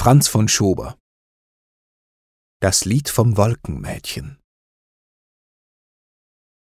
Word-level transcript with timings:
Franz 0.00 0.28
von 0.28 0.46
Schober 0.46 0.96
Das 2.60 2.84
Lied 2.84 3.08
vom 3.08 3.36
Wolkenmädchen 3.36 4.40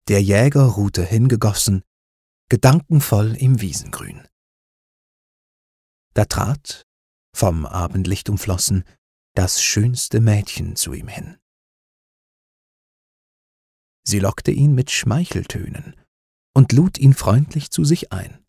Der 0.09 0.21
Jäger 0.21 0.65
ruhte 0.65 1.05
hingegossen, 1.05 1.83
gedankenvoll 2.49 3.37
im 3.37 3.61
Wiesengrün. 3.61 4.27
Da 6.13 6.25
trat, 6.25 6.83
vom 7.33 7.65
Abendlicht 7.65 8.29
umflossen, 8.29 8.83
das 9.35 9.63
schönste 9.63 10.19
Mädchen 10.19 10.75
zu 10.75 10.91
ihm 10.91 11.07
hin. 11.07 11.39
Sie 14.05 14.19
lockte 14.19 14.51
ihn 14.51 14.75
mit 14.75 14.91
Schmeicheltönen 14.91 15.95
und 16.53 16.73
lud 16.73 16.97
ihn 16.97 17.13
freundlich 17.13 17.71
zu 17.71 17.85
sich 17.85 18.11
ein. 18.11 18.45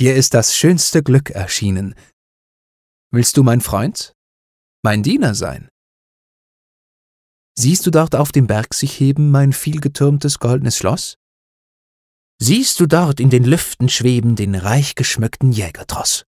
Dir 0.00 0.16
ist 0.16 0.34
das 0.34 0.56
schönste 0.56 1.04
Glück 1.04 1.30
erschienen. 1.30 1.94
Willst 3.14 3.36
du 3.36 3.42
mein 3.42 3.60
Freund, 3.60 4.14
mein 4.82 5.02
Diener 5.02 5.34
sein? 5.34 5.68
Siehst 7.58 7.84
du 7.84 7.90
dort 7.90 8.14
auf 8.14 8.32
dem 8.32 8.46
Berg 8.46 8.72
sich 8.72 8.98
heben 8.98 9.30
mein 9.30 9.52
vielgetürmtes 9.52 10.38
goldenes 10.38 10.78
Schloss? 10.78 11.18
Siehst 12.40 12.80
du 12.80 12.86
dort 12.86 13.20
in 13.20 13.28
den 13.28 13.44
Lüften 13.44 13.90
schweben 13.90 14.34
den 14.34 14.54
reich 14.54 14.94
geschmückten 14.94 15.52
Jägertross? 15.52 16.24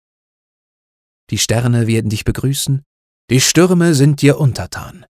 Die 1.31 1.39
Sterne 1.39 1.87
werden 1.87 2.11
dich 2.11 2.23
begrüßen, 2.23 2.83
die 3.31 3.41
Stürme 3.41 3.95
sind 3.95 4.21
dir 4.21 4.37
untertan. 4.37 5.07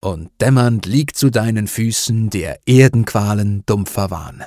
Und 0.00 0.30
dämmernd 0.40 0.86
liegt 0.86 1.16
zu 1.16 1.30
deinen 1.30 1.66
Füßen 1.66 2.30
der 2.30 2.60
Erdenqualen 2.68 3.66
dumpfer 3.66 4.12
Wahn. 4.12 4.44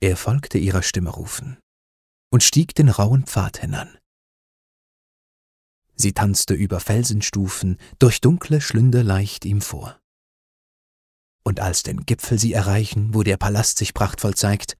Er 0.00 0.16
folgte 0.16 0.58
ihrer 0.58 0.82
Stimme 0.82 1.10
rufen 1.10 1.61
und 2.32 2.42
stieg 2.42 2.74
den 2.74 2.88
rauen 2.88 3.26
Pfad 3.26 3.58
hinan. 3.58 3.98
Sie 5.94 6.14
tanzte 6.14 6.54
über 6.54 6.80
Felsenstufen, 6.80 7.76
durch 7.98 8.20
dunkle 8.20 8.60
Schlünde 8.60 9.02
leicht 9.02 9.44
ihm 9.44 9.60
vor. 9.60 10.00
Und 11.44 11.60
als 11.60 11.82
den 11.82 12.06
Gipfel 12.06 12.38
sie 12.38 12.54
erreichen, 12.54 13.14
wo 13.14 13.22
der 13.22 13.36
Palast 13.36 13.78
sich 13.78 13.92
prachtvoll 13.94 14.34
zeigt, 14.34 14.76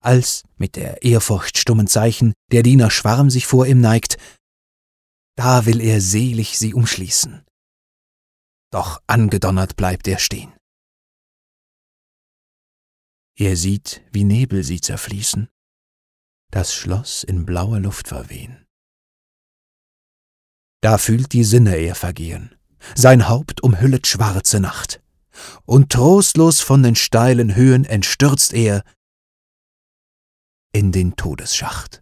als 0.00 0.44
mit 0.56 0.76
der 0.76 1.02
Ehrfurcht 1.02 1.58
stummen 1.58 1.88
Zeichen 1.88 2.32
der 2.52 2.62
Diener 2.62 2.90
Schwarm 2.90 3.30
sich 3.30 3.46
vor 3.46 3.66
ihm 3.66 3.80
neigt, 3.80 4.16
da 5.36 5.66
will 5.66 5.80
er 5.80 6.00
selig 6.00 6.58
sie 6.58 6.74
umschließen. 6.74 7.44
Doch 8.70 9.02
angedonnert 9.06 9.76
bleibt 9.76 10.06
er 10.06 10.18
stehen. 10.18 10.52
Er 13.36 13.56
sieht, 13.56 14.02
wie 14.12 14.24
Nebel 14.24 14.62
sie 14.62 14.80
zerfließen, 14.80 15.48
das 16.52 16.74
Schloss 16.74 17.24
in 17.24 17.44
blauer 17.44 17.80
Luft 17.80 18.08
verwehen. 18.08 18.64
Da 20.82 20.98
fühlt 20.98 21.32
die 21.32 21.44
Sinne 21.44 21.76
er 21.76 21.94
vergehen, 21.94 22.54
sein 22.94 23.28
Haupt 23.28 23.62
umhüllet 23.62 24.06
schwarze 24.06 24.60
Nacht, 24.60 25.02
und 25.64 25.90
trostlos 25.90 26.60
von 26.60 26.82
den 26.82 26.94
steilen 26.94 27.54
Höhen 27.54 27.84
entstürzt 27.84 28.52
er 28.52 28.84
in 30.72 30.92
den 30.92 31.16
Todesschacht. 31.16 32.01